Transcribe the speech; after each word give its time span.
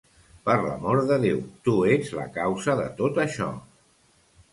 Per 0.49 0.53
l'amor 0.61 1.01
de 1.11 1.17
Déu, 1.25 1.41
tu 1.69 1.75
ets 1.95 2.09
la 2.21 2.25
causa 2.39 2.75
de 2.81 2.87
tot 3.03 3.21
això! 3.25 3.51